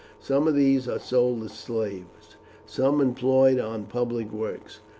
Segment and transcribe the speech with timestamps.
[0.19, 4.79] Some of these are sold as slaves; some are employed on public works.